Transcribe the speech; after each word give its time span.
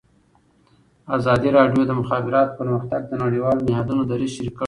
ازادي 1.17 1.49
راډیو 1.57 1.81
د 1.85 1.87
د 1.89 1.91
مخابراتو 1.99 2.57
پرمختګ 2.59 3.01
د 3.07 3.13
نړیوالو 3.23 3.65
نهادونو 3.69 4.01
دریځ 4.11 4.31
شریک 4.35 4.53
کړی. 4.55 4.59